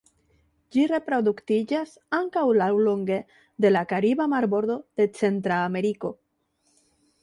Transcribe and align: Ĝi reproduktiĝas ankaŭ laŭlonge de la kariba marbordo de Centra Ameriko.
Ĝi 0.75 0.85
reproduktiĝas 0.91 1.91
ankaŭ 2.21 2.47
laŭlonge 2.61 3.21
de 3.67 3.73
la 3.77 3.87
kariba 3.95 4.31
marbordo 4.35 4.83
de 5.01 5.11
Centra 5.23 5.65
Ameriko. 5.73 6.17